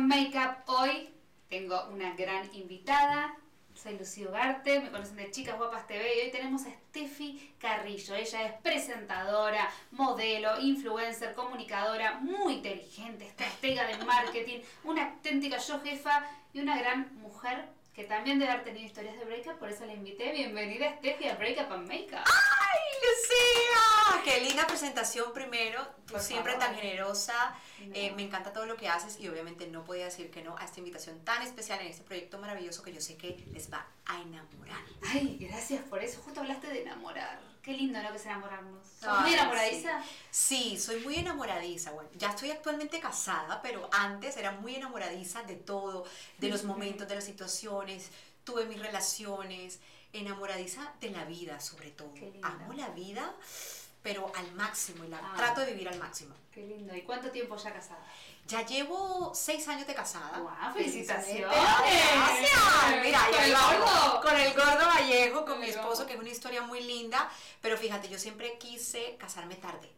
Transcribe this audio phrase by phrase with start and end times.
[0.00, 0.58] Makeup.
[0.66, 1.08] Hoy
[1.48, 3.34] tengo una gran invitada.
[3.74, 8.14] Soy Lucio Ugarte, me conocen de Chicas Guapas TV y hoy tenemos a Steffi Carrillo.
[8.14, 16.24] Ella es presentadora, modelo, influencer, comunicadora, muy inteligente, estratega de marketing, una auténtica yo jefa
[16.52, 19.92] y una gran mujer que también debe haber tenido historias de breakup, por eso la
[19.94, 20.30] invité.
[20.32, 22.24] Bienvenida Steffi a Breakup and Makeup.
[22.26, 24.22] ¡Ay, Lucía!
[24.24, 25.84] Qué linda presentación primero.
[26.06, 26.66] Tú Por siempre favor.
[26.68, 27.54] tan generosa.
[27.86, 27.94] No.
[27.94, 30.64] Eh, me encanta todo lo que haces y obviamente no podía decir que no a
[30.64, 34.20] esta invitación tan especial en este proyecto maravilloso que yo sé que les va a
[34.22, 34.80] enamorar.
[35.12, 36.20] Ay, gracias por eso.
[36.24, 37.40] Justo hablaste de enamorar.
[37.62, 38.10] Qué lindo, ¿no?
[38.10, 38.86] Que es enamorarnos.
[38.86, 40.02] ¿Sos Ay, muy enamoradiza?
[40.30, 41.92] Sí, soy muy enamoradiza.
[41.92, 46.04] Bueno, ya estoy actualmente casada, pero antes era muy enamoradiza de todo,
[46.38, 48.10] de los momentos, de las situaciones.
[48.44, 49.80] Tuve mis relaciones,
[50.12, 52.12] enamoradiza de la vida sobre todo.
[52.42, 53.34] Amo la vida,
[54.02, 55.32] pero al máximo y la Ah.
[55.36, 56.34] trato de vivir al máximo.
[56.54, 56.94] Qué lindo.
[56.94, 58.06] ¿Y cuánto tiempo ya casada?
[58.46, 60.38] Ya llevo seis años de casada.
[60.38, 60.72] ¡Guau!
[60.72, 61.48] ¡Felicitaciones!
[61.50, 63.02] Gracias.
[63.02, 64.20] Mira, ¿Con el gordo?
[64.22, 67.28] Con el gordo Vallejo, con mi esposo, que es una historia muy linda.
[67.60, 69.90] Pero fíjate, yo siempre quise casarme tarde.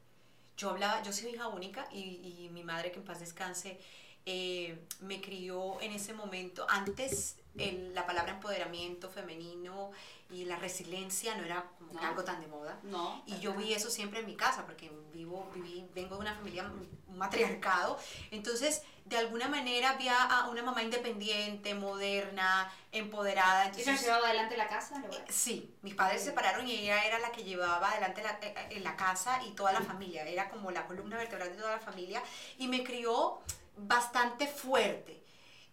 [0.56, 1.98] Yo hablaba, yo soy hija única y,
[2.44, 3.78] y mi madre, que en paz descanse,
[4.27, 6.66] eh, me crió en ese momento.
[6.69, 9.92] Antes el- la palabra empoderamiento femenino
[10.30, 12.08] y la resiliencia no era como que No.
[12.08, 12.78] algo tan de moda.
[12.82, 13.22] No.
[13.27, 16.64] Y yo vi eso siempre en mi casa, porque vivo, viví, vengo de una familia,
[16.64, 17.98] un matriarcado.
[18.32, 23.66] Entonces, de alguna manera, había a una mamá independiente, moderna, empoderada.
[23.69, 24.98] ¿Ella Entonces, llevaba adelante la casa?
[24.98, 25.20] ¿Lo ves?
[25.28, 28.80] Sí, mis padres se separaron y ella era la que llevaba adelante la, eh, eh,
[28.80, 30.24] la casa y toda la familia.
[30.28, 32.20] Era como la columna vertebral de toda la familia
[32.58, 33.38] y me crió
[33.77, 35.22] bastante fuerte.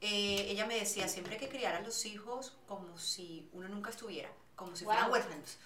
[0.02, 4.30] Eh, ella me decía siempre que criar a los hijos como si uno nunca estuviera,
[4.56, 5.58] como si fueran huérfanos,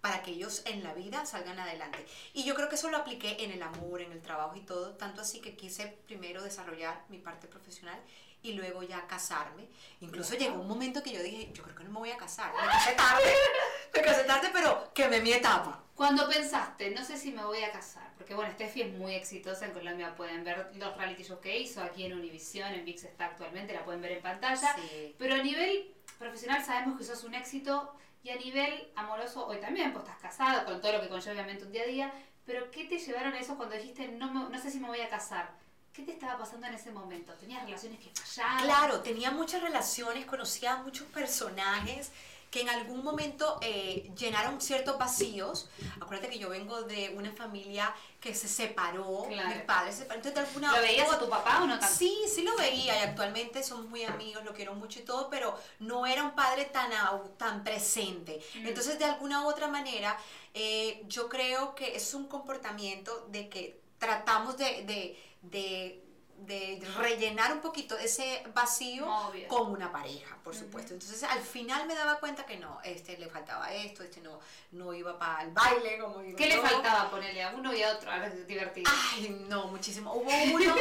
[0.00, 2.04] para que ellos en la vida salgan adelante.
[2.32, 4.94] Y yo creo que eso lo apliqué en el amor, en el trabajo y todo,
[4.96, 8.00] tanto así que quise primero desarrollar mi parte profesional
[8.42, 9.68] y luego ya casarme.
[10.00, 12.52] Incluso llegó un momento que yo dije, yo creo que no me voy a casar.
[12.52, 13.32] Me casé tarde,
[13.94, 15.78] me casé tarde, pero quemé mi etapa.
[15.94, 19.66] Cuando pensaste, no sé si me voy a casar, porque bueno, Steffi es muy exitosa
[19.66, 23.26] en Colombia, pueden ver los reality shows que hizo aquí en Univision, en VIX está
[23.26, 25.14] actualmente, la pueden ver en pantalla, Sí.
[25.18, 29.92] pero a nivel profesional sabemos que sos un éxito y a nivel amoroso hoy también,
[29.92, 32.12] pues estás casado con todo lo que conlleva obviamente un día a día,
[32.46, 35.00] pero ¿qué te llevaron a eso cuando dijiste no, me- no sé si me voy
[35.00, 35.50] a casar?
[35.92, 37.34] ¿Qué te estaba pasando en ese momento?
[37.34, 38.64] ¿Tenías relaciones que fallaban?
[38.64, 42.10] Claro, tenía muchas relaciones, conocía a muchos personajes
[42.50, 45.70] que en algún momento eh, llenaron ciertos vacíos.
[46.00, 49.48] Acuérdate que yo vengo de una familia que se separó, Claro.
[49.48, 50.26] mis padres se separaron.
[50.26, 51.94] Entonces, de alguna ¿Lo veías u a tu papá o no tanto?
[51.94, 55.58] Sí, sí lo veía y actualmente somos muy amigos, lo quiero mucho y todo, pero
[55.78, 56.90] no era un padre tan,
[57.38, 58.42] tan presente.
[58.56, 58.66] Mm.
[58.66, 60.18] Entonces, de alguna u otra manera,
[60.52, 66.02] eh, yo creo que es un comportamiento de que tratamos de, de, de,
[66.38, 69.48] de rellenar un poquito ese vacío Obvio.
[69.48, 70.94] con una pareja, por supuesto.
[70.94, 74.40] Entonces, al final me daba cuenta que no, este le faltaba esto, este no,
[74.72, 77.92] no iba para el baile, como digo ¿Qué le faltaba ponerle a uno y a
[77.92, 78.10] otro?
[78.10, 78.90] Ahora es divertido.
[79.12, 80.12] Ay, no, muchísimo.
[80.12, 80.74] Hubo uno...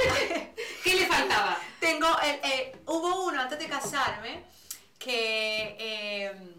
[0.83, 1.57] ¿Qué le faltaba?
[1.79, 4.43] Tengo, el, eh, hubo uno antes de casarme
[4.97, 6.50] que eh,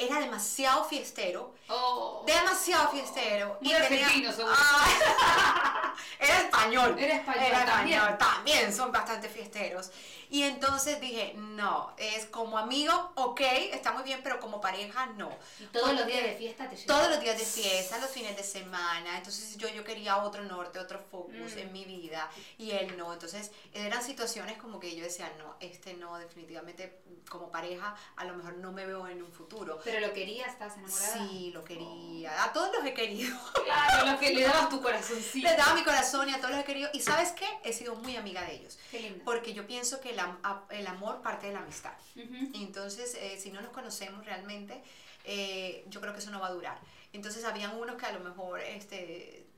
[0.00, 2.24] era demasiado fiestero, Oh.
[2.26, 3.56] demasiado fiestero.
[3.60, 4.54] Muy argentino, seguro.
[4.58, 6.96] Ah, era español.
[6.98, 7.98] Era español Era también.
[7.98, 9.90] español, también son bastante fiesteros.
[10.32, 13.40] Y entonces dije, no, es como amigo, ok,
[13.72, 15.28] está muy bien, pero como pareja, no.
[15.58, 16.86] Y todos los días de fiesta te llevan.
[16.96, 19.16] todos los días de fiesta, los fines de semana.
[19.18, 21.58] Entonces yo, yo quería otro norte, otro focus Mm.
[21.58, 23.12] en mi vida y él no.
[23.12, 28.34] Entonces eran situaciones como que yo decía, no, este no, definitivamente como pareja a lo
[28.34, 29.80] mejor no me veo en un futuro.
[29.84, 31.28] Pero lo querías, estabas enamorada.
[31.28, 32.44] Sí, lo quería.
[32.44, 33.36] A todos los he querido.
[33.64, 35.48] Claro, lo que le dabas tu corazoncito.
[35.48, 36.90] Les daba mi corazón y a todos los he querido.
[36.92, 37.46] Y sabes qué?
[37.64, 38.78] He sido muy amiga de ellos.
[38.90, 39.24] Qué lindo.
[39.24, 41.94] Porque yo pienso que el, amor parte de la amistad.
[42.14, 44.82] Y Entonces, eh, si no nos conocemos realmente,
[45.24, 46.78] eh, yo creo que eso no va a durar.
[47.12, 49.49] Entonces, habían unos que a lo mejor este,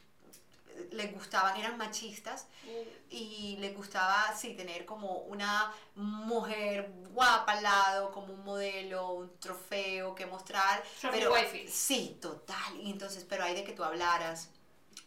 [0.91, 2.47] les gustaban, eran machistas
[3.11, 9.39] y les gustaba, sí, tener como una mujer guapa al lado, como un modelo, un
[9.39, 10.83] trofeo que mostrar.
[11.01, 11.35] Trophy pero.
[11.69, 12.81] Sí, total.
[12.81, 14.51] Y entonces, pero hay de que tú hablaras.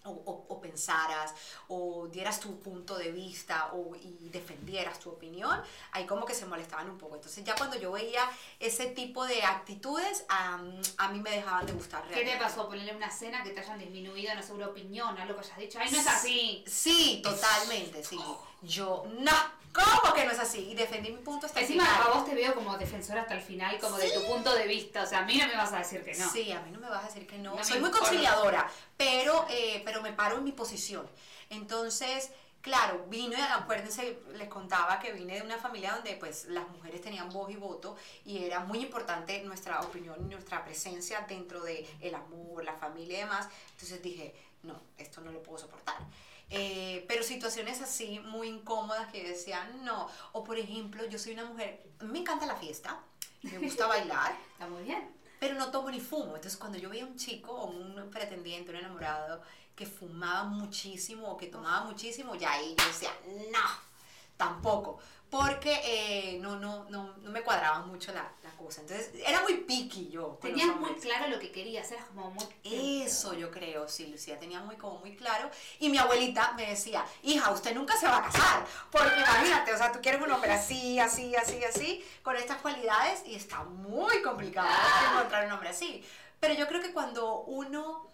[0.05, 1.33] O, o- o pensaras,
[1.67, 5.59] o dieras tu punto de vista, o, y defendieras tu opinión,
[5.93, 7.15] ahí como que se molestaban un poco.
[7.15, 8.29] Entonces ya cuando yo veía
[8.59, 10.59] ese tipo de actitudes, a,
[10.97, 12.43] a mí me dejaban de gustar ¿Qué te realmente.
[12.45, 12.67] pasó?
[12.67, 15.79] Ponerle una cena que te hayan disminuido, no sé, una opinión, algo que hayas dicho.
[15.81, 16.63] Ay, no es así.
[16.67, 18.19] Sí, totalmente, sí.
[18.61, 19.31] Yo, no,
[19.75, 20.69] ¿cómo que no es así?
[20.69, 22.01] Y defendí mi punto hasta el Encima final.
[22.07, 25.03] a vos te veo como defensora hasta el final, como de tu punto de vista.
[25.03, 26.29] O sea, a mí no me vas a decir que no.
[26.29, 27.55] Sí, a mí no me vas a decir que no.
[27.55, 31.07] No Soy muy conciliadora, pero, eh, pero me paro en mi posición.
[31.49, 32.31] Entonces,
[32.65, 37.29] Claro, vine, acuérdense, les contaba que vine de una familia donde pues las mujeres tenían
[37.29, 37.95] voz y voto
[38.25, 43.21] y era muy importante nuestra opinión, nuestra presencia dentro de el amor, la familia y
[43.21, 43.47] demás.
[43.73, 44.33] Entonces dije,
[44.63, 45.95] no, esto no lo puedo soportar.
[46.49, 50.07] Eh, pero situaciones así muy incómodas que decían no.
[50.33, 52.99] O por ejemplo, yo soy una mujer, me encanta la fiesta,
[53.41, 54.35] me gusta bailar.
[54.53, 55.09] Está muy bien.
[55.39, 56.35] Pero no tomo ni fumo.
[56.35, 59.41] Entonces cuando yo veía un chico o un pretendiente, un enamorado,
[59.75, 63.11] que fumaba muchísimo o que tomaba muchísimo, ya ahí yo decía,
[63.51, 63.69] no,
[64.37, 64.99] tampoco.
[65.29, 68.31] Porque eh, no, no, no, no me cuadraba mucho la,
[68.69, 70.37] Entonces, era muy piqui yo.
[70.41, 72.45] Tenías muy claro lo que querías, eras como muy...
[72.63, 75.49] Eso yo creo, sí, Lucía, tenía muy, como muy claro.
[75.79, 78.65] Y mi abuelita me decía, hija, usted nunca se va a casar.
[78.91, 83.23] Porque imagínate, o sea, tú quieres un hombre así, así, así, así, con estas cualidades,
[83.25, 84.67] y está muy complicado
[85.11, 86.03] encontrar un hombre así.
[86.39, 88.07] Pero yo creo que cuando uno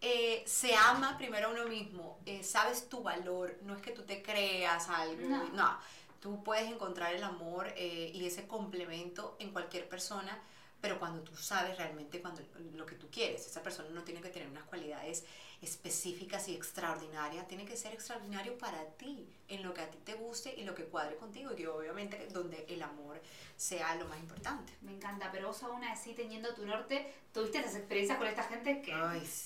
[0.00, 4.02] eh, se ama primero a uno mismo, eh, sabes tu valor, no es que tú
[4.02, 5.44] te creas algo, no.
[5.50, 5.78] no
[6.24, 10.42] tú puedes encontrar el amor eh, y ese complemento en cualquier persona,
[10.80, 12.40] pero cuando tú sabes realmente cuando,
[12.72, 15.26] lo que tú quieres, esa persona no tiene que tener unas cualidades
[15.62, 20.14] específicas y extraordinarias, tiene que ser extraordinario para ti, en lo que a ti te
[20.14, 23.20] guste y lo que cuadre contigo, y que obviamente donde el amor
[23.56, 24.72] sea lo más importante.
[24.82, 28.82] Me encanta, pero vos aún así teniendo tu norte, tuviste esas experiencias con esta gente
[28.82, 28.92] que,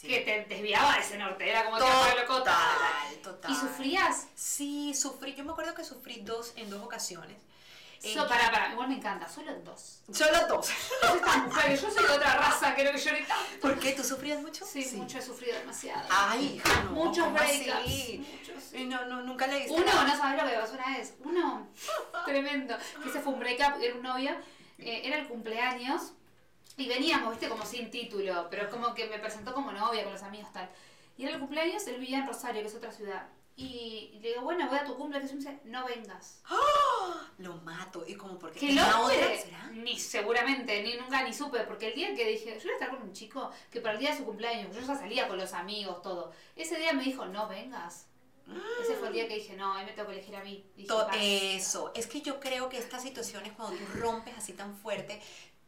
[0.03, 3.53] que te desviaba de ese norte, era como total, total, total.
[3.53, 4.27] ¿Y sufrías?
[4.35, 7.37] Sí, sufrí, yo me acuerdo que sufrí dos en dos ocasiones.
[8.01, 10.03] So, para, para, igual me encanta, solo dos.
[10.13, 10.71] Solo dos.
[11.17, 13.61] Estas mujeres, yo soy de otra raza, creo que yo tanto.
[13.61, 13.93] ¿Por qué?
[13.93, 14.65] ¿Tú sufrías mucho?
[14.65, 14.97] Sí, sí.
[14.97, 16.07] mucho he sufrido demasiado.
[16.09, 16.93] Ay, hija, no.
[16.93, 18.19] Muchos breakups.
[18.19, 18.63] Muchos.
[18.71, 18.85] Sí.
[18.87, 19.73] No, no, nunca le diste.
[19.73, 21.15] Uno, no sabes lo que pasó una vez.
[21.25, 21.69] Uno,
[22.25, 22.77] tremendo.
[23.03, 24.31] Que ese fue un breakup, era un novio,
[24.79, 26.13] eh, era el cumpleaños.
[26.77, 30.23] Y veníamos, viste, como sin título, pero como que me presentó como novia con los
[30.23, 30.71] amigos tal.
[31.17, 33.27] Y era el cumpleaños, él vivía en Rosario, que es otra ciudad.
[33.61, 36.41] Y le digo, bueno, voy a tu cumple, que se me dice, no vengas.
[36.49, 37.13] ¡Oh!
[37.39, 38.05] Lo mato.
[38.07, 39.37] ¿Y como porque ¿Qué tenía otra?
[39.37, 39.71] ¿Será?
[39.73, 42.91] Ni seguramente, ni nunca ni supe, porque el día que dije, yo voy a estar
[42.91, 45.53] con un chico que para el día de su cumpleaños, yo ya salía con los
[45.55, 46.31] amigos, todo.
[46.55, 48.07] Ese día me dijo, no vengas.
[48.81, 50.65] Ese fue el día que dije, no, ahí me tengo que elegir a mí.
[50.77, 51.91] Dije, eso.
[51.97, 55.21] Es que yo creo que estas situaciones, cuando tú rompes así tan fuerte,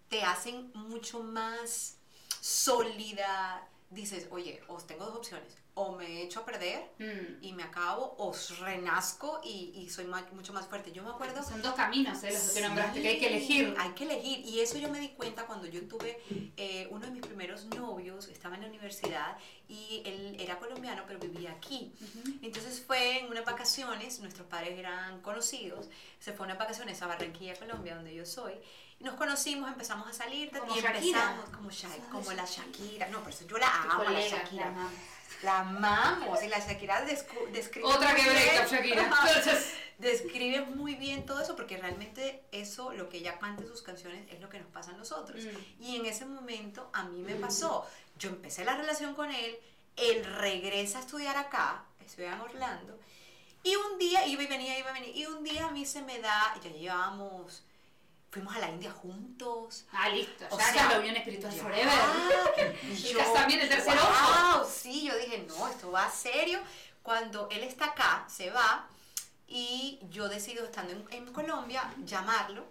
[0.08, 1.98] te hacen mucho más
[2.40, 3.68] sólida.
[3.90, 5.59] Dices, oye, os tengo dos opciones.
[5.74, 7.42] O me echo a perder Mm.
[7.42, 10.92] y me acabo, o renazco y, y soy ma- mucho más fuerte.
[10.92, 11.42] Yo me acuerdo...
[11.42, 12.32] Son dos caminos, ¿eh?
[12.32, 13.74] Los que nombraste, que hay que elegir.
[13.78, 14.40] Hay que elegir.
[14.46, 16.20] Y eso yo me di cuenta cuando yo tuve
[16.56, 19.36] eh, uno de mis primeros novios, estaba en la universidad
[19.68, 21.92] y él era colombiano, pero vivía aquí.
[22.42, 25.88] Entonces fue en unas vacaciones, nuestros padres eran conocidos,
[26.18, 28.54] se fue unas vacaciones a Barranquilla, Colombia, donde yo soy.
[28.98, 30.98] y Nos conocimos, empezamos a salir Como y Shakira.
[30.98, 31.70] empezamos como,
[32.10, 33.08] como la Shakira.
[33.08, 34.70] No, pero yo la amo, la Shakira.
[34.72, 34.88] la.
[35.42, 39.10] La amamos y la Shakira describe Otra que Shakira.
[39.98, 44.24] Describe muy bien todo eso porque realmente eso, lo que ella canta en sus canciones,
[44.32, 45.44] es lo que nos pasa a nosotros.
[45.44, 45.82] Mm.
[45.82, 47.86] Y en ese momento a mí me pasó.
[48.18, 49.58] Yo empecé la relación con él,
[49.96, 52.98] él regresa a estudiar acá, estudia en Orlando,
[53.62, 56.00] y un día iba y venía, iba y venía, y un día a mí se
[56.00, 57.62] me da, ya llevábamos,
[58.30, 59.84] fuimos a la India juntos.
[59.92, 60.46] ah, listo.
[60.50, 61.62] O sea, la unión espiritual ya.
[61.62, 62.76] forever.
[62.82, 64.70] Y yo, casamiento, el tercer wow, ojo.
[64.70, 66.60] Sí, yo dije, no, esto va serio.
[67.02, 68.86] Cuando él está acá, se va,
[69.48, 72.64] y yo decido, estando en, en Colombia, llamarlo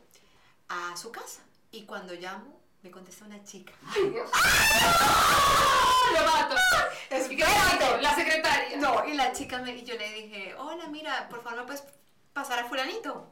[0.70, 1.42] a su casa.
[1.72, 3.74] Y cuando llamo, me contesta una chica.
[3.96, 4.30] Ay, Dios.
[6.13, 6.56] Lo mato.
[7.12, 8.01] ¿Y qué Espérate.
[8.01, 8.78] La secretaria.
[8.78, 11.84] No, y la chica me, y yo le dije, hola, mira, por favor, ¿me puedes
[12.34, 13.30] pasar a fulanito?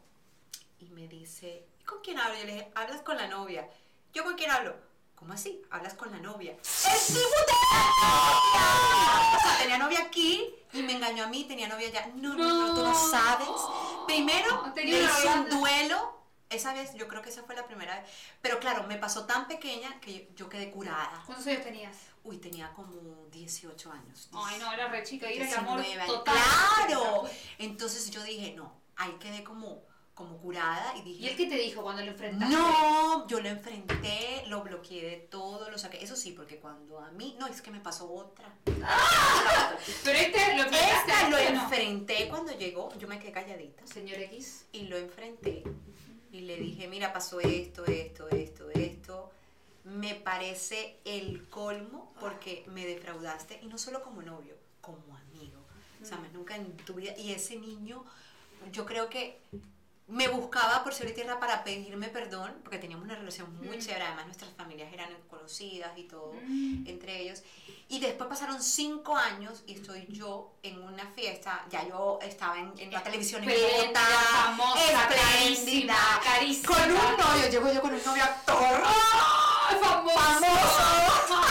[0.80, 2.38] Y me dice, ¿y con quién hablo?
[2.38, 3.68] Yo le dije, hablas con la novia.
[4.14, 4.76] ¿Yo con quién hablo?
[5.16, 5.64] ¿Cómo así?
[5.72, 6.52] Hablas con la novia.
[6.52, 6.60] ¡El
[7.08, 9.36] tipo tenía novia!
[9.36, 12.12] O sea, tenía novia aquí y me engañó a mí, tenía novia allá.
[12.16, 13.48] No, no, no, tú no sabes.
[14.06, 16.16] Primero, una hice un duelo.
[16.50, 18.10] Esa vez, yo creo que esa fue la primera vez.
[18.42, 21.24] Pero claro, me pasó tan pequeña que yo, yo quedé curada.
[21.26, 21.98] ¿Cuántos años tenías?
[22.24, 24.30] Uy, tenía como 18 años.
[24.34, 25.28] Ay, no, era re chica.
[25.30, 26.16] Era el amor 19 años.
[26.16, 26.36] total.
[26.86, 27.24] Claro.
[27.58, 29.82] Entonces yo dije, no, ahí quedé como,
[30.18, 32.56] como curada y dije, ¿Y él qué te dijo cuando lo enfrentaste?
[32.56, 36.04] no, yo lo enfrenté, lo bloqueé de todo, lo saqué.
[36.04, 38.52] Eso sí, porque cuando a mí, no, es que me pasó otra.
[38.66, 41.12] Pero este lo enfrentaste.
[41.12, 41.62] Esta lo ¿no?
[41.62, 44.66] enfrenté cuando llegó, yo me quedé calladita Señor X.
[44.72, 45.64] y lo enfrenté
[46.32, 49.32] y le dije, mira, pasó esto, esto, esto, esto.
[49.84, 55.62] Me parece el colmo porque me defraudaste y no solo como novio, como amigo.
[56.02, 57.14] O sea, más nunca en tu vida.
[57.18, 58.04] Y ese niño,
[58.72, 59.40] yo creo que
[60.08, 64.06] me buscaba por cielo y tierra para pedirme perdón, porque teníamos una relación muy chévere,
[64.06, 66.34] además nuestras familias eran conocidas y todo,
[66.86, 67.44] entre ellos.
[67.90, 72.74] Y después pasaron cinco años y estoy yo en una fiesta, ya yo estaba en,
[72.78, 78.04] en la televisión en Esplendida, famosa, espléndida, carísima, con un novio, llego yo con un
[78.04, 80.18] novio actor, ¡Ay, famoso!
[80.46, 81.42] famoso,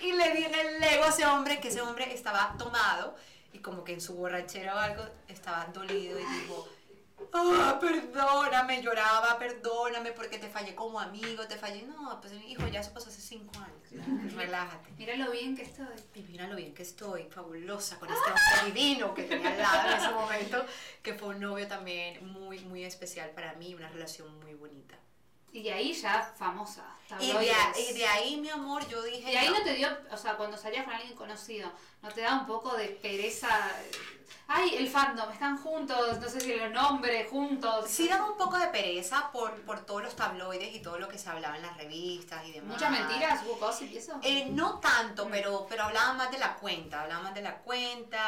[0.00, 3.16] y le di en el lego a ese hombre, que ese hombre estaba tomado,
[3.52, 6.68] y como que en su borrachera o algo, estaba dolido y dijo,
[7.32, 11.82] ah, perdóname, lloraba, perdóname porque te fallé como amigo, te fallé.
[11.82, 14.34] No, pues hijo, ya eso pasó hace cinco años.
[14.34, 14.90] relájate.
[14.96, 15.86] Mira lo bien que estoy.
[16.14, 19.90] Y mira lo bien que estoy, fabulosa, con este hombre divino que tenía al lado
[19.90, 20.66] en ese momento,
[21.02, 24.96] que fue un novio también muy, muy especial para mí, una relación muy bonita.
[25.52, 26.96] Y de ahí ya famosa.
[27.20, 27.52] Y de,
[27.90, 29.32] y de ahí, mi amor, yo dije...
[29.32, 29.58] Y ahí no.
[29.58, 31.70] no te dio, o sea, cuando salías con alguien conocido,
[32.02, 33.48] ¿no te da un poco de pereza?
[34.48, 37.88] Ay, el fandom, están juntos, no sé si los nombres, juntos.
[37.88, 41.16] Sí daba un poco de pereza por, por todos los tabloides y todo lo que
[41.16, 42.72] se hablaba en las revistas y demás.
[42.72, 44.20] Muchas mentiras, hubo y eso.
[44.22, 48.20] Eh, no tanto, pero, pero hablaban más de la cuenta, hablaban más de la cuenta,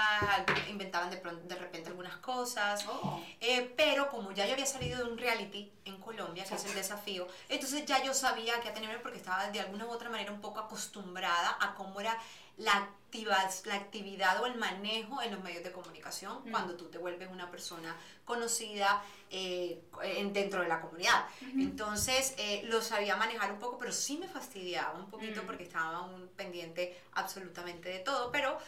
[0.70, 2.86] inventaban de, pronto, de repente algunas cosas.
[2.88, 3.20] Oh.
[3.40, 6.74] Eh, pero como ya yo había salido de un reality en Colombia, que es el
[6.74, 10.40] desafío, entonces ya yo sabía que tener porque estaba de alguna u otra manera un
[10.40, 12.16] poco acostumbrada a cómo era
[12.58, 16.98] la, activa, la actividad o el manejo en los medios de comunicación cuando tú te
[16.98, 21.26] vuelves una persona conocida eh, en- dentro de la comunidad.
[21.58, 25.46] Entonces eh, lo sabía manejar un poco, pero sí me fastidiaba un poquito Mm.
[25.46, 28.58] porque estaba un pendiente absolutamente de todo, pero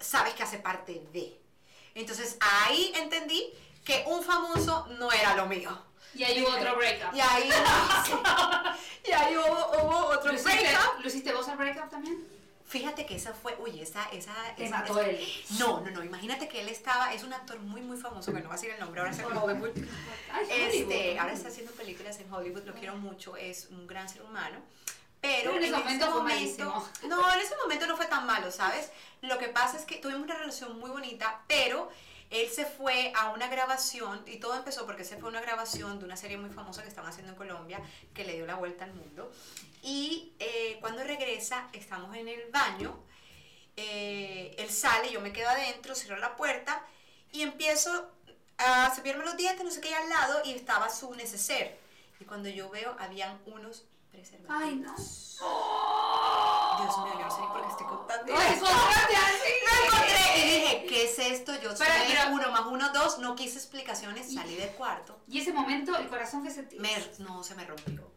[0.00, 1.38] sabes que hace parte de.
[1.94, 3.52] Entonces ahí entendí
[3.84, 5.70] que un famoso no era lo mío.
[6.14, 7.14] Y ahí hubo otro breakup.
[7.14, 7.50] Y ahí,
[9.08, 11.00] y ahí hubo, hubo otro ¿Lo hiciste, breakup.
[11.00, 12.26] ¿Lo hiciste vos al breakup también?
[12.68, 15.24] Fíjate que esa fue, uy, esa, esa, Te esa- mató esa- él.
[15.58, 18.48] No, no, no, imagínate que él estaba, es un actor muy, muy famoso, que no
[18.48, 19.70] va a decir el nombre, ahora en Hollywood.
[20.32, 24.22] Ay, Este, ahora está haciendo películas en Hollywood, lo quiero mucho, es un gran ser
[24.22, 24.58] humano.
[25.20, 28.90] Pero, Pero en ese momento no, en ese momento no fue tan malo, ¿sabes?
[29.22, 31.90] Lo que pasa es que tuvimos una relación muy bonita, pero
[32.30, 35.98] él se fue a una grabación, y todo empezó porque se fue a una grabación
[35.98, 37.80] de una serie muy famosa que estaban haciendo en Colombia,
[38.14, 39.30] que le dio la vuelta al mundo.
[39.82, 42.98] Y eh, cuando regresa, estamos en el baño,
[43.76, 46.82] eh, él sale, yo me quedo adentro, cierro la puerta
[47.30, 48.10] y empiezo
[48.58, 51.78] a cepillarme los dientes, no sé qué, y al lado, y estaba su neceser.
[52.18, 54.62] Y cuando yo veo, habían unos preservativos.
[54.62, 54.94] Ay, no.
[56.82, 58.64] Dios mío, yo no sé ni por qué estoy contando Ay, así.
[59.66, 61.52] Lo encontré y dije, ¿qué es esto?
[61.60, 65.18] Yo Pero- pero- uno más uno, dos, no quise explicaciones, salí del cuarto.
[65.28, 66.78] Y ese momento, el corazón que sentí.
[66.78, 68.12] Me, no, se me rompió.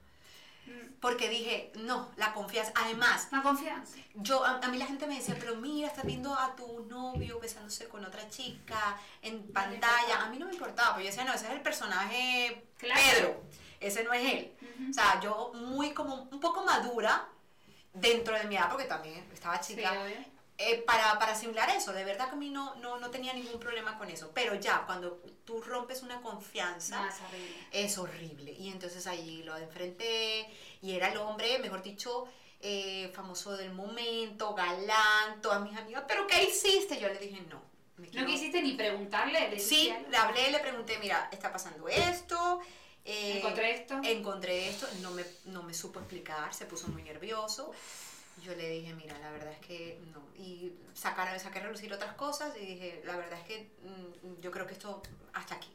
[0.65, 0.99] Mm.
[0.99, 2.71] Porque dije, no, la confianza.
[2.75, 3.95] Además, Una confianza.
[4.15, 7.39] yo, a, a mí la gente me decía, pero mira, estás viendo a tu novio
[7.39, 10.21] besándose con otra chica en pantalla.
[10.23, 12.99] A mí no me importaba, porque yo decía, no, ese es el personaje Claro.
[13.01, 13.43] Pedro,
[13.79, 14.55] ese no es él.
[14.89, 17.27] O sea, yo muy como un poco madura
[17.93, 19.91] dentro de mi edad, porque también estaba chica.
[20.59, 21.93] Eh, para, para asimilar eso.
[21.93, 24.29] De verdad que a mí no, no, no tenía ningún problema con eso.
[24.33, 27.55] Pero ya, cuando tú rompes una confianza, No, es horrible.
[27.71, 28.51] es horrible.
[28.51, 30.47] Y entonces allí lo enfrenté
[30.81, 32.25] y era el hombre, mejor dicho,
[32.61, 36.99] eh, famoso del momento, galán, todas mis amigas, pero ¿qué hiciste?
[36.99, 37.61] Yo le dije, no.
[38.13, 39.49] No quisiste ni preguntarle.
[39.49, 42.61] le Sí, le hablé, le pregunté, mira, está pasando esto.
[43.03, 43.99] eh, Encontré esto.
[44.03, 47.71] Encontré esto, no me, no me supo explicar, se puso muy nervioso.
[48.43, 50.21] Yo le dije, mira, la verdad es que no.
[50.41, 54.51] Y sacar, saqué a relucir otras cosas y dije, la verdad es que mm, yo
[54.51, 55.01] creo que esto
[55.33, 55.69] hasta aquí.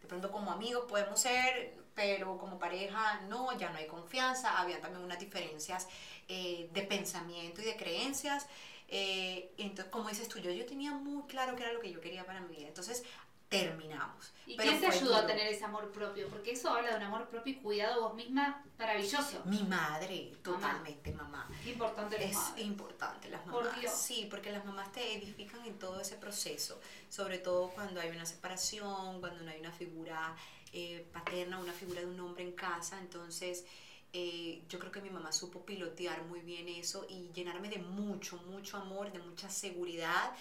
[0.00, 4.58] De pronto como amigos podemos ser, pero como pareja no, ya no hay confianza.
[4.58, 5.88] Había también unas diferencias
[6.28, 8.46] eh, de pensamiento y de creencias.
[8.88, 12.00] Eh, entonces, como dices tú, yo, yo tenía muy claro qué era lo que yo
[12.00, 12.68] quería para mi vida.
[12.68, 13.02] Entonces,
[13.48, 14.32] terminamos.
[14.46, 16.28] ¿Y Pero quién te ayudó a tener ese amor propio?
[16.28, 19.42] Porque eso habla de un amor propio y cuidado vos misma maravilloso.
[19.44, 21.48] Mi madre, totalmente, mamá.
[21.62, 22.64] Qué importante los Es madres.
[22.66, 23.80] importante las Por mamás.
[23.80, 23.92] Dios.
[23.92, 28.26] Sí, porque las mamás te edifican en todo ese proceso, sobre todo cuando hay una
[28.26, 30.34] separación, cuando no hay una figura
[30.72, 32.98] eh, paterna, una figura de un hombre en casa.
[33.00, 33.64] Entonces,
[34.12, 38.36] eh, yo creo que mi mamá supo pilotear muy bien eso y llenarme de mucho,
[38.48, 40.34] mucho amor, de mucha seguridad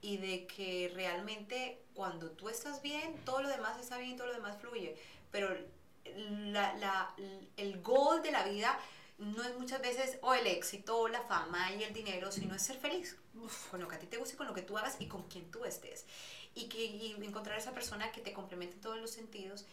[0.00, 4.34] y de que realmente cuando tú estás bien, todo lo demás está bien, todo lo
[4.34, 4.96] demás fluye.
[5.30, 5.48] Pero
[6.04, 7.14] la, la,
[7.56, 8.78] el goal de la vida
[9.18, 12.62] no es muchas veces o el éxito o la fama y el dinero, sino es
[12.62, 13.16] ser feliz
[13.70, 15.50] con lo que a ti te guste, con lo que tú hagas y con quien
[15.50, 16.06] tú estés.
[16.54, 19.64] Y, que, y encontrar esa persona que te complemente en todos los sentidos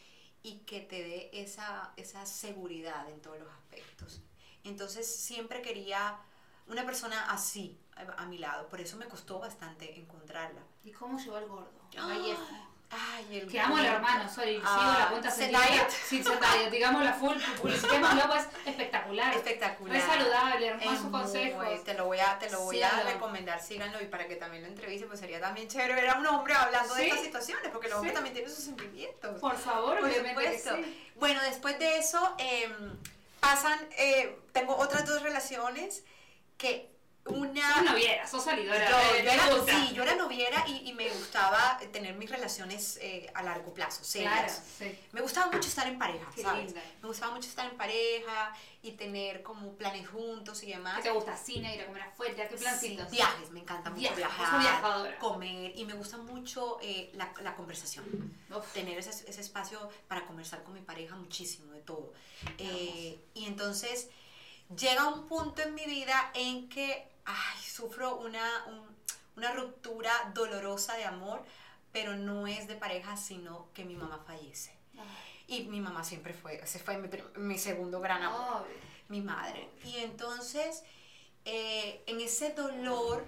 [0.43, 4.21] y que te dé esa, esa seguridad en todos los aspectos.
[4.63, 6.19] Entonces siempre quería
[6.67, 10.61] una persona así a, a mi lado, por eso me costó bastante encontrarla.
[10.83, 11.71] ¿Y cómo llegó el gordo?
[11.95, 12.43] Vallejo.
[12.91, 15.87] Ay, el Que amo al hermano, sorry, sigo Ah, la cuenta Zendaya.
[15.91, 19.31] Sí, Zendaya, digamos la full, publicitémoslo, pues espectacular.
[19.35, 20.01] Espectacular.
[20.01, 21.83] Saludable, Es hermosos muy- consejos.
[21.83, 23.11] Te lo voy a, te lo voy a Síganlo.
[23.11, 26.25] recomendar, síganlo y para que también lo entrevisten, pues sería también chévere ver a un
[26.25, 27.09] hombre hablando de Sí.
[27.09, 28.15] estas situaciones, porque el hombre Sí.
[28.15, 29.39] también tiene sus sentimientos.
[29.39, 30.75] Por favor, Por supuesto.
[30.77, 31.11] sí.
[31.15, 32.97] Bueno, después de eso em,
[33.39, 36.03] pasan, eh, tengo otras dos relaciones
[36.57, 36.89] que
[37.29, 37.73] una...
[37.75, 38.89] Sos noviera, sos salidora.
[38.89, 39.71] Yo, eh, yo era, gusta.
[39.73, 44.01] sí, yo era noviera y, y me gustaba tener mis relaciones eh, a largo plazo,
[44.11, 44.63] Claro, serias.
[44.77, 44.99] sí.
[45.11, 46.65] Me gustaba mucho estar en pareja, Qué ¿sabes?
[46.65, 46.81] linda.
[47.01, 51.03] Me gustaba mucho estar en pareja y tener como planes juntos y ¿Qué demás.
[51.03, 51.35] te gusta?
[51.35, 53.09] Cine, ir a comer afuera, ¿qué plancitos?
[53.09, 57.55] Sí, viajes, me encanta mucho Viaja, viajar, comer y me gusta mucho eh, la, la
[57.55, 58.05] conversación.
[58.55, 62.13] Uf, Tener ese, ese espacio para conversar con mi pareja muchísimo, de todo.
[62.57, 64.07] Eh, y entonces
[64.75, 68.87] llega un punto en mi vida en que ay, sufro una, un-
[69.37, 71.43] una ruptura dolorosa de amor,
[71.91, 74.73] pero no es de pareja, sino que mi mamá fallece.
[75.47, 78.75] Y mi mamá siempre fue, ese fue mi, mi segundo gran amor Obvio.
[79.07, 79.67] mi madre.
[79.85, 80.83] Y entonces,
[81.45, 83.25] eh, en ese dolor,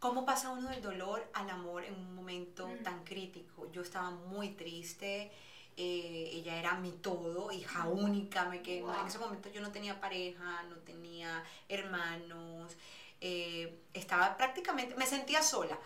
[0.00, 2.82] ¿cómo pasa uno del dolor al amor en un momento Mm.
[2.82, 3.70] tan crítico?
[3.72, 5.30] Yo estaba muy triste,
[5.76, 9.00] eh, ella era mi todo, hija única, me quedé, Wow.
[9.00, 12.72] en ese momento yo no tenía pareja, no tenía hermanos,
[13.20, 15.78] eh, estaba prácticamente, me sentía sola.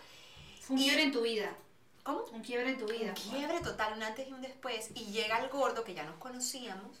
[0.61, 1.55] Fue un Y- quiebre en tu vida.
[2.03, 2.21] ¿Cómo?
[2.31, 3.09] Un quiebre en tu vida.
[3.09, 4.89] Un quiebre total, un antes y un después.
[4.95, 6.97] Y llega el gordo, que ya nos conocíamos,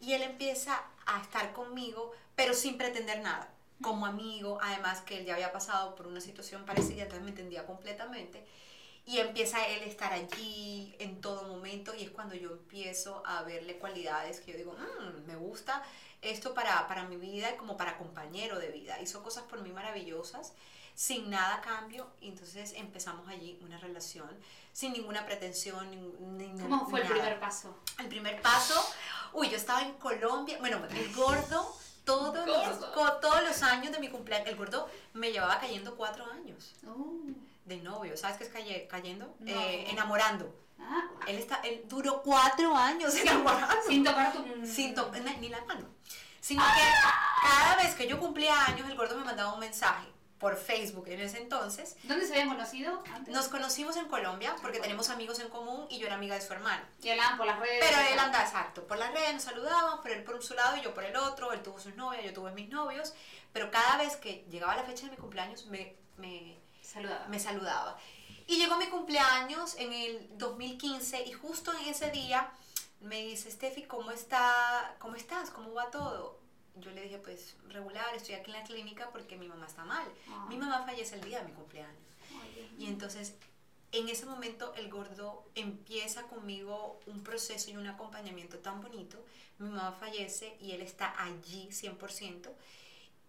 [0.00, 3.48] y él empieza a estar conmigo, pero sin pretender nada.
[3.82, 7.64] Como amigo, además que él ya había pasado por una situación parecida, entonces me entendía
[7.66, 8.44] completamente.
[9.06, 13.42] Y empieza él a estar allí en todo momento, y es cuando yo empiezo a
[13.42, 15.82] verle cualidades que yo digo, "Mm, me gusta
[16.22, 18.98] esto para, para mi vida y como para compañero de vida.
[19.02, 20.52] Hizo cosas por mí maravillosas
[20.94, 24.30] sin nada a cambio y entonces empezamos allí una relación
[24.72, 25.98] sin ninguna pretensión ni,
[26.46, 27.76] ni- ¿Cómo fue el primer paso?
[27.98, 28.80] El primer paso,
[29.34, 34.08] uy, yo estaba en Colombia, bueno, el gordo, todos, Los, todos los años de mi
[34.08, 37.32] cumpleaños, el gordo me llevaba cayendo cuatro años Uh,
[37.64, 39.34] de novio, ¿sabes qué es calle- cayendo?
[39.40, 39.52] No.
[39.52, 40.54] Eh, enamorando.
[40.78, 43.74] ah, Él, está, él duró cuatro años enamorando.
[43.88, 44.66] sin tocar tu...
[44.66, 45.86] Sin to- ni ni la mano.
[46.40, 46.82] Sino que
[47.42, 50.06] cada vez que yo cumplía años, el gordo me mandaba un mensaje
[50.38, 51.96] por Facebook en ese entonces.
[52.02, 53.32] ¿Dónde se habían conocido antes?
[53.32, 56.52] Nos conocimos en Colombia porque tenemos amigos en común y yo era amiga de su
[56.52, 56.82] hermano.
[57.00, 57.82] Y hablaban por las redes.
[57.88, 60.82] Pero él andaba exacto, por las redes nos saludábamos, pero él por su lado y
[60.82, 63.14] yo por el otro, él tuvo sus novias, yo tuve mis novios,
[63.54, 67.26] pero cada vez que llegaba la fecha de mi cumpleaños me, me, Saludaba.
[67.28, 67.98] me saludaba.
[68.46, 72.52] Y llegó mi cumpleaños en el 2015 y justo en ese día
[73.00, 75.50] me dice, Steffi, ¿cómo, está, ¿cómo estás?
[75.50, 76.38] ¿Cómo va todo?
[76.76, 80.06] Yo le dije, pues regular, estoy aquí en la clínica porque mi mamá está mal.
[80.28, 80.46] Ah.
[80.48, 81.94] Mi mamá fallece el día de mi cumpleaños.
[82.78, 83.34] Y entonces,
[83.92, 89.24] en ese momento, el gordo empieza conmigo un proceso y un acompañamiento tan bonito.
[89.58, 92.50] Mi mamá fallece y él está allí 100%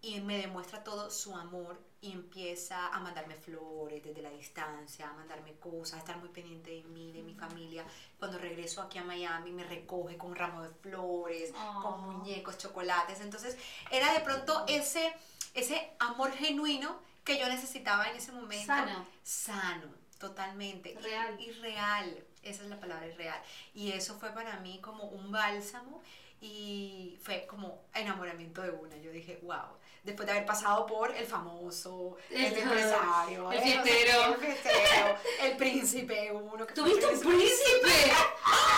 [0.02, 5.12] y me demuestra todo su amor y empieza a mandarme flores desde la distancia, a
[5.14, 7.84] mandarme cosas, a estar muy pendiente de mí, de mi familia.
[8.18, 11.82] Cuando regreso aquí a Miami me recoge con ramos de flores, Oh.
[11.82, 13.20] con muñecos, chocolates.
[13.20, 13.56] Entonces
[13.90, 15.12] era de pronto ese,
[15.54, 18.66] ese amor genuino que yo necesitaba en ese momento.
[18.66, 19.06] Sano.
[19.24, 20.90] Sano, totalmente.
[20.92, 21.40] Y- Real.
[21.40, 22.24] Y, real.
[22.42, 23.42] Esa es la palabra, real.
[23.74, 26.00] Y eso fue para mí como un bálsamo
[26.40, 28.96] y fue como enamoramiento de una.
[28.98, 29.76] Yo dije, wow.
[30.06, 34.24] Después de haber pasado por el famoso, el, El- empresario, el fiestero.
[34.34, 38.12] el, fiestero, el príncipe, uno que ¿Tuviste un príncipe?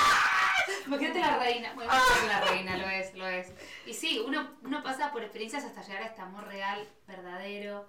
[0.87, 1.73] Imagínate la reina.
[1.75, 2.03] Bueno, Ah.
[2.27, 3.49] la reina, lo es, lo es.
[3.87, 7.87] Y sí, uno, uno pasa por experiencias hasta llegar a este amor real, verdadero,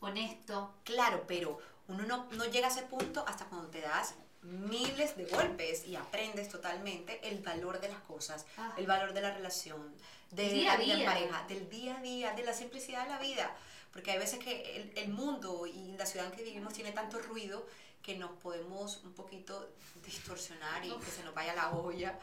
[0.00, 0.74] honesto.
[0.84, 5.26] Claro, pero uno no, no llega a ese punto hasta cuando te das miles de
[5.26, 8.72] golpes y aprendes totalmente el valor de las cosas, Ah.
[8.76, 9.94] el valor de la relación,
[10.30, 11.08] de día a la vida en día.
[11.12, 13.56] pareja, del día a día, de la simplicidad de la vida.
[13.92, 17.18] Porque hay veces que el, el mundo y la ciudad en que vivimos tiene tanto
[17.18, 17.66] ruido
[18.02, 19.68] que nos podemos un poquito
[20.06, 21.04] distorsionar y Uf.
[21.04, 22.18] que se nos vaya la olla.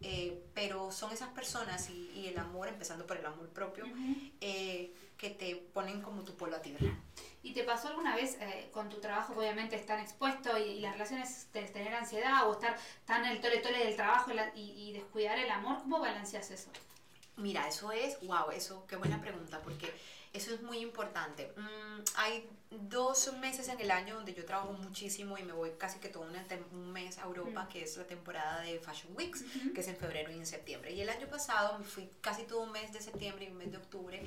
[0.00, 3.86] Eh, pero son esas personas y, y el amor, empezando por el amor propio,
[4.40, 6.90] eh, que te ponen como tu polo a tierra.
[7.42, 10.80] ¿Y te pasó alguna vez eh, con tu trabajo, obviamente es tan expuesto y, y
[10.80, 14.52] las relaciones, de tener ansiedad o estar tan el tole tole del trabajo y, la-
[14.56, 15.78] y- y descuidar el amor?
[15.78, 16.70] ¿Cómo balanceas eso?
[17.36, 19.92] Mira, eso es, wow, eso, qué buena pregunta, porque
[20.32, 21.52] eso es muy importante.
[21.56, 25.98] Mm, hay dos meses en el año donde yo trabajo muchísimo y me voy casi
[25.98, 27.68] que todo una un mes a Europa, Mm.
[27.68, 29.44] que es la temporada de Fashion Weeks,
[29.74, 30.92] que es en febrero y en septiembre.
[30.92, 33.70] Y el año pasado me fui casi todo un mes de septiembre y un mes
[33.70, 34.22] de octubre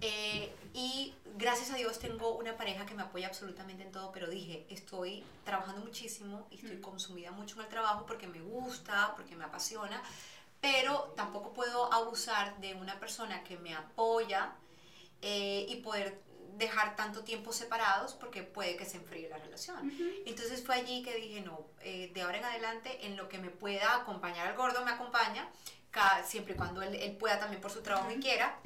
[0.00, 4.28] Eh, y gracias a Dios tengo una pareja que me apoya absolutamente en todo, pero
[4.28, 9.36] dije, estoy trabajando muchísimo y estoy consumida mucho en el trabajo porque me gusta, porque
[9.36, 10.02] me apasiona,
[10.62, 14.52] pero tampoco puedo abusar de una persona que me apoya
[15.20, 16.22] eh, y poder
[16.56, 19.92] dejar tanto tiempo separados porque puede que se enfríe la relación.
[20.24, 23.50] Entonces fue allí que dije, no, eh, de ahora en adelante, en lo que me
[23.50, 25.48] pueda acompañar al gordo, me acompaña,
[26.24, 28.56] siempre y cuando él, él pueda también por su trabajo y quiera,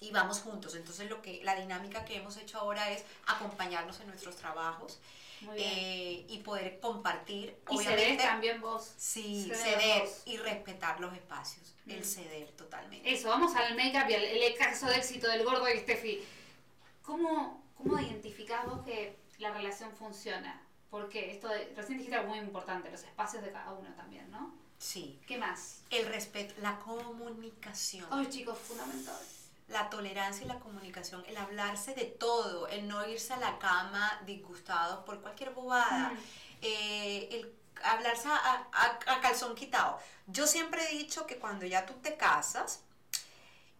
[0.00, 0.74] y vamos juntos.
[0.74, 4.98] Entonces lo que, la dinámica que hemos hecho ahora es acompañarnos en nuestros trabajos.
[5.56, 7.56] Eh, y poder compartir.
[7.70, 8.92] Y ceder también vos.
[8.96, 11.74] Sí, ceder, y respetar los espacios.
[11.86, 13.12] El ceder totalmente.
[13.12, 16.22] Eso, vamos al make-up y el, caso de éxito del gordo y Steffi.
[17.02, 20.62] ¿Cómo, ¿Cómo identificás vos que la relación funciona?
[20.90, 24.54] Porque esto de, recién dijiste algo muy importante, los espacios de cada uno también, ¿no?
[24.78, 25.18] Sí.
[25.26, 25.82] ¿Qué más?
[25.90, 28.06] El respeto, la comunicación.
[28.10, 29.16] Ay, chicos, fundamental
[29.70, 34.20] la tolerancia y la comunicación, el hablarse de todo, el no irse a la cama
[34.26, 36.12] disgustados por cualquier bobada,
[36.60, 37.52] eh, el
[37.82, 39.98] hablarse a, calzón quitado.
[40.26, 42.80] Yo siempre he dicho que cuando ya tú te casas,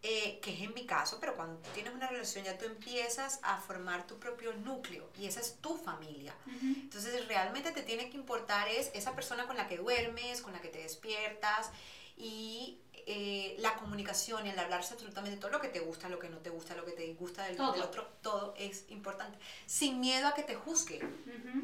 [0.03, 3.39] eh, que es en mi caso, pero cuando tú tienes una relación ya tú empiezas
[3.43, 6.33] a formar tu propio núcleo y esa es tu familia.
[6.61, 10.61] Entonces realmente te tiene que importar es esa persona con la que duermes, con la
[10.61, 11.69] que te despiertas
[12.21, 16.29] y eh, la comunicación y el hablarse absolutamente todo lo que te gusta, lo que
[16.29, 19.39] no te gusta, lo que te disgusta del, otro, todo es importante.
[19.65, 21.01] Sin miedo a que te juzgue.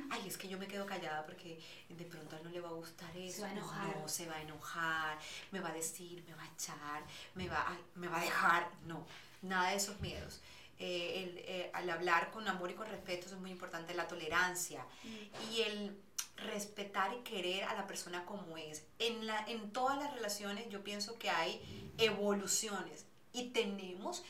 [0.09, 2.69] Ay, es que yo me quedo callada porque de pronto a él no le va
[2.69, 3.37] a gustar eso.
[3.37, 3.97] Se va a enojar.
[3.97, 5.19] No, se va a enojar,
[5.51, 7.03] me va a decir, me va a echar,
[7.35, 8.69] me va, me va a dejar.
[8.87, 9.05] No,
[9.43, 10.41] nada de esos miedos.
[10.79, 14.07] Eh, el, eh, al hablar con amor y con respeto eso es muy importante, la
[14.07, 15.51] tolerancia mm.
[15.51, 15.97] y el
[16.35, 18.83] respetar y querer a la persona como es.
[18.99, 24.23] En, la, en todas las relaciones yo pienso que hay evoluciones y tenemos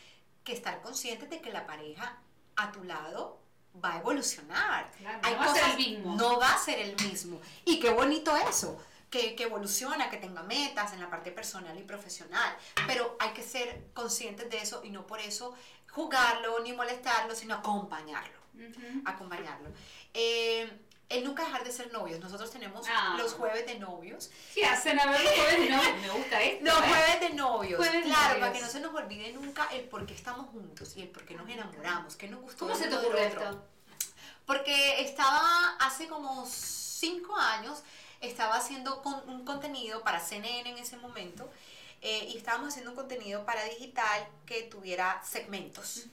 [0.44, 2.18] que estar conscientes de que la pareja
[2.56, 3.42] a tu lado
[3.84, 4.92] va a evolucionar.
[5.22, 6.16] hay no va a ser el mismo.
[6.16, 7.42] No va a ser el mismo.
[7.66, 8.82] Y qué bonito eso.
[9.10, 12.58] Que, que, evoluciona, que tenga metas en la parte personal y profesional.
[12.88, 15.56] Pero hay que ser conscientes de eso y no por eso
[15.98, 18.38] jugarlo ni molestarlo, sino acompañarlo.
[19.04, 19.70] Acompañarlo.
[20.14, 20.72] Eh,
[21.10, 22.20] el nunca dejar de ser novios.
[22.20, 23.16] Nosotros tenemos ah.
[23.18, 24.30] los jueves de novios.
[24.54, 26.02] ¿Qué hacen a ver los jueves de novios?
[26.02, 26.66] Me gusta esto.
[26.66, 26.82] Los ¿eh?
[26.88, 27.88] jueves de novios.
[28.04, 31.10] claro, para que no se nos olvide nunca el por qué estamos juntos y el
[31.10, 32.68] por qué nos enamoramos, qué nos gustó.
[32.68, 33.64] ¿Cómo se te ocurre esto?
[34.46, 37.84] Porque estaba hace como cinco años,
[38.22, 41.50] estaba haciendo un contenido para CNN en ese momento.
[42.02, 46.06] Eh, y estábamos haciendo un contenido para digital que tuviera segmentos.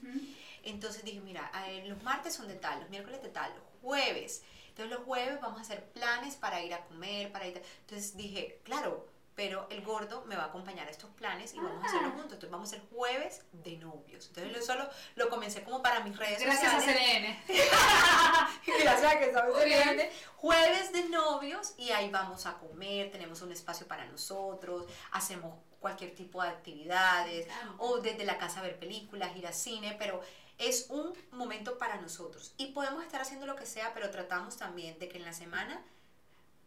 [0.63, 1.51] Entonces dije, mira,
[1.85, 4.43] los martes son de tal, los miércoles de tal, los jueves
[4.75, 7.63] entonces los jueves vamos a hacer planes para ir a comer, para ir...
[7.79, 11.81] Entonces dije, claro, pero el gordo me va a acompañar a estos planes y vamos
[11.81, 12.11] a hacerlo ah.
[12.11, 12.33] juntos.
[12.33, 14.27] Entonces vamos a hacer jueves de novios.
[14.27, 17.37] Entonces yo solo lo comencé como para mis redes Gracias sociales.
[17.47, 18.83] Gracias a CNN.
[18.83, 20.11] Gracias a que.
[20.35, 26.15] Jueves de novios y ahí vamos a comer, tenemos un espacio para nosotros, hacemos cualquier
[26.15, 30.19] tipo de actividades o desde la casa ver películas, ir al cine, pero
[30.57, 34.97] es un momento para nosotros y podemos estar haciendo lo que sea, pero tratamos también
[34.97, 35.79] de que en la semana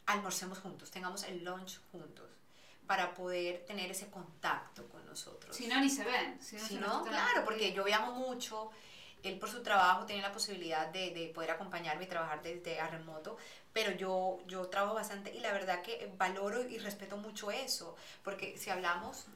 [0.07, 2.31] almorcemos juntos, tengamos el lunch juntos
[2.87, 5.57] para poder tener ese contacto con nosotros.
[5.57, 6.41] Si no, ni se ven.
[6.41, 8.71] Si no, claro, porque yo viajo mucho,
[9.23, 12.89] él por su trabajo tiene la posibilidad de, de, poder acompañarme y trabajar desde a
[12.89, 13.37] remoto,
[13.73, 18.57] pero yo, yo trabajo bastante y la verdad que valoro y respeto mucho eso, porque
[18.57, 19.27] si hablamos,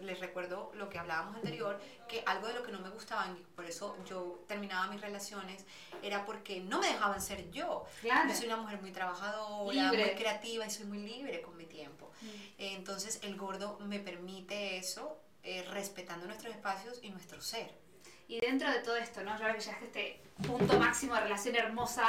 [0.00, 3.42] les recuerdo lo que hablábamos anterior, que algo de lo que no me gustaba, y
[3.54, 5.64] por eso yo terminaba mis relaciones,
[6.02, 7.84] era porque no me dejaban ser yo.
[8.02, 12.10] Yo soy una mujer muy trabajadora, muy creativa y soy muy libre con mi tiempo.
[12.20, 12.26] Mm.
[12.58, 17.87] Entonces el gordo me permite eso, eh, respetando nuestros espacios y nuestro ser.
[18.28, 19.36] Y dentro de todo esto, ¿no?
[19.38, 22.04] Ya que llegaste a este punto máximo de relación hermosa,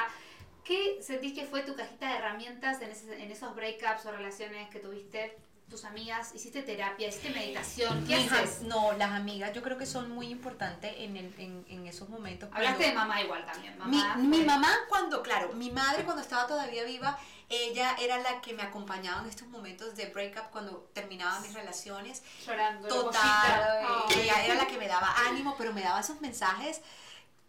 [0.64, 4.80] ¿qué sentís que fue tu cajita de herramientas en, en esos breakups o relaciones que
[4.80, 5.38] tuviste?
[5.70, 6.34] tus amigas?
[6.34, 7.08] ¿Hiciste terapia?
[7.08, 8.06] ¿Hiciste meditación?
[8.06, 8.64] ¿Qué haces?
[8.64, 12.50] No, las amigas yo creo que son muy importantes en, el, en, en esos momentos.
[12.52, 13.78] Hablaste de mamá igual también.
[13.78, 17.18] Mamá mi, mi, mamá cuando, claro, mi madre cuando estaba todavía viva,
[17.50, 22.22] ella era la que me acompañaba en estos momentos de breakup cuando terminaba mis relaciones.
[22.46, 22.88] Llorando.
[22.88, 23.86] Total.
[24.16, 26.82] Ella era la que me daba ánimo, pero me daba esos mensajes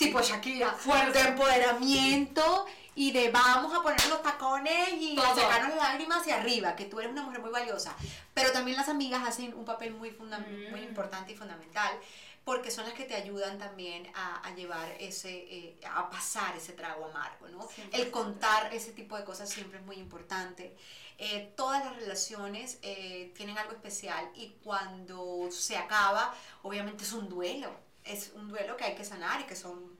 [0.00, 5.90] tipo Shakira, fuerte de empoderamiento y de vamos a poner los tacones y sacarnos las
[5.90, 7.94] lágrimas hacia arriba, que tú eres una mujer muy valiosa.
[8.32, 10.88] Pero también las amigas hacen un papel muy, muy mm.
[10.88, 11.92] importante y fundamental
[12.50, 16.72] porque son las que te ayudan también a, a llevar ese, eh, a pasar ese
[16.72, 17.68] trago amargo, ¿no?
[17.92, 20.76] El contar ese tipo de cosas siempre es muy importante.
[21.16, 26.34] Eh, todas las relaciones eh, tienen algo especial y cuando se acaba,
[26.64, 27.70] obviamente es un duelo
[28.02, 29.96] es un duelo que hay que sanar y que son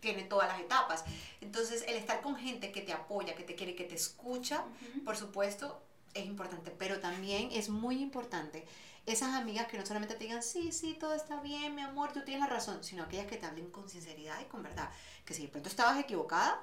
[0.00, 1.04] tiene todas las etapas.
[1.42, 4.64] Entonces, el estar con gente que te apoya, que te quiere, que te escucha,
[5.04, 5.82] por supuesto,
[6.14, 8.64] es importante, pero también es muy importante
[9.12, 12.22] esas amigas que no solamente te digan, sí, sí, todo está bien, mi amor, tú
[12.24, 14.90] tienes la razón, sino aquellas que te hablen con sinceridad y con verdad.
[15.24, 16.62] Que si de pronto estabas equivocada,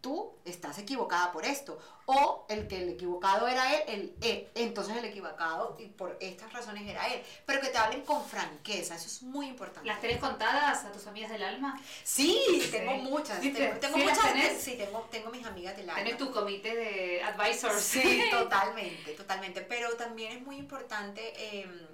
[0.00, 1.78] tú estás equivocada por esto.
[2.06, 6.50] O el que el equivocado era él, el, él, entonces el equivocado y por estas
[6.52, 7.22] razones era él.
[7.44, 9.86] Pero que te hablen con franqueza, eso es muy importante.
[9.86, 11.78] ¿Las tenés contadas a tus amigas del alma?
[12.04, 13.40] Sí, tengo muchas.
[13.40, 14.58] tengo, muchas.
[14.58, 16.02] Sí, tengo, tengo mis amigas del alma.
[16.02, 17.82] Tenés tu comité de advisors.
[17.82, 19.60] Sí, totalmente, totalmente.
[19.60, 21.60] Pero también es muy importante.
[21.60, 21.86] Em,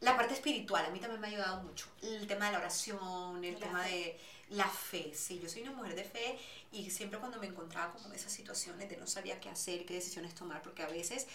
[0.00, 1.86] la parte espiritual, a mí también me ha ayudado mucho.
[2.02, 4.18] El tema de la oración, el tema de
[4.50, 5.12] la fe.
[5.14, 6.38] Sí, yo soy una mujer de fe
[6.72, 9.94] y siempre cuando me encontraba como en esas situaciones de no sabía qué hacer, qué
[9.94, 11.26] decisiones tomar, porque a veces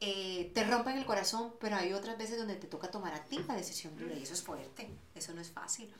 [0.00, 3.38] eh, te rompen el corazón, pero hay otras veces donde te toca tomar a ti
[3.48, 5.92] la decisión dura y eso es fuerte, eso no es fácil.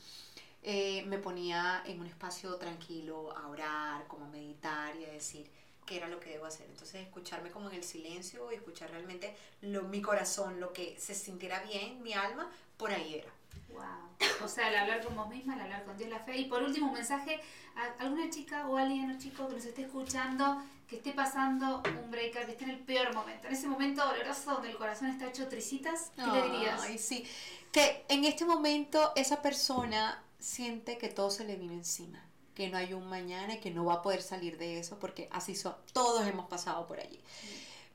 [0.63, 5.49] Eh, me ponía en un espacio tranquilo a orar, como a meditar y a decir
[5.85, 6.67] qué era lo que debo hacer.
[6.69, 11.15] Entonces escucharme como en el silencio y escuchar realmente lo, mi corazón, lo que se
[11.15, 13.36] sintiera bien, mi alma, por ahí era.
[13.69, 14.45] Wow.
[14.45, 16.37] O sea, el hablar con vos misma, el hablar con Dios, la fe.
[16.37, 17.39] Y por último, un mensaje
[17.75, 22.09] a alguna chica o alguien o chico que nos esté escuchando, que esté pasando un
[22.09, 25.27] breaker, que esté en el peor momento, en ese momento doloroso donde el corazón está
[25.27, 26.81] hecho tricitas, ¿qué le dirías?
[26.81, 27.27] Ay, sí.
[27.71, 32.23] Que en este momento esa persona siente que todo se le vino encima,
[32.55, 35.27] que no hay un mañana y que no va a poder salir de eso, porque
[35.31, 37.19] así son, todos hemos pasado por allí.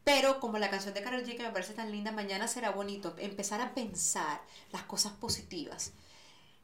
[0.05, 3.15] Pero como la canción de Carol G que me parece tan linda, mañana será bonito
[3.19, 4.41] empezar a pensar
[4.73, 5.93] las cosas positivas.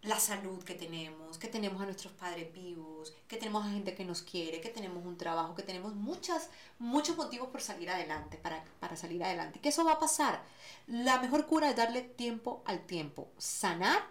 [0.02, 4.04] La salud que tenemos, que tenemos a nuestros padres vivos, que tenemos a gente que
[4.04, 8.64] nos quiere, que tenemos un trabajo, que tenemos muchas, muchos motivos por salir adelante, para,
[8.80, 9.60] para salir adelante.
[9.60, 10.42] Que eso va a pasar.
[10.86, 14.02] La mejor cura es darle tiempo al tiempo, sanar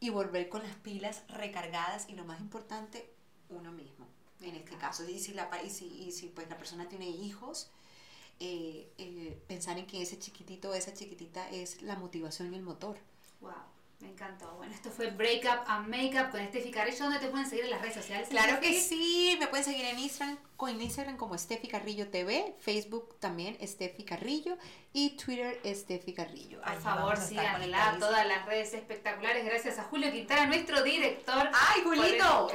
[0.00, 3.12] y volver con las pilas recargadas y lo más importante,
[3.48, 4.06] uno mismo,
[4.40, 5.08] en este caso.
[5.08, 7.70] Y si, la, y si, y si pues, la persona tiene hijos,
[8.40, 12.62] eh, eh, pensar en que ese chiquitito o esa chiquitita es la motivación y el
[12.62, 12.96] motor.
[13.40, 13.52] Wow.
[14.00, 14.54] Me encantó.
[14.54, 17.04] Bueno, esto fue Breakup and Makeup con Steffi Carrillo.
[17.04, 18.28] ¿Dónde te pueden seguir en las redes sociales?
[18.28, 23.18] Claro que sí, me pueden seguir en Instagram, en Instagram como Steffi Carrillo TV, Facebook
[23.18, 24.56] también Steffi Carrillo
[24.92, 26.60] y Twitter Steffi Carrillo.
[26.60, 29.44] Por favor, síganla, todas las redes espectaculares.
[29.44, 31.50] Gracias a Julio Quintana, nuestro director.
[31.52, 32.52] ¡Ay, Julito!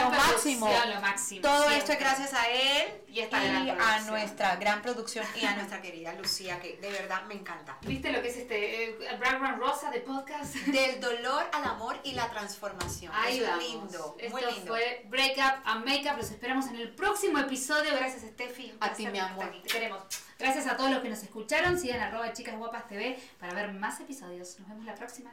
[0.00, 0.68] Lo máximo.
[0.94, 1.42] lo máximo.
[1.42, 6.12] Todo esto es gracias a él y, a nuestra gran producción y a nuestra querida
[6.14, 7.78] Lucía, que de verdad me encanta.
[7.82, 10.56] ¿Viste lo que es este eh, Brown Rosa de podcast?
[10.72, 13.12] Del dolor al amor y la transformación.
[13.14, 14.66] Ahí es lindo, Esto muy lindo.
[14.66, 16.16] fue Breakup and Makeup.
[16.16, 17.94] Los esperamos en el próximo episodio.
[17.94, 18.74] Gracias, Steffi.
[18.80, 19.52] A ti, mi amor.
[19.62, 20.02] Te queremos.
[20.38, 21.78] Gracias a todos los que nos escucharon.
[21.78, 24.58] Sigan arroba chicas guapas TV para ver más episodios.
[24.60, 25.30] Nos vemos la próxima.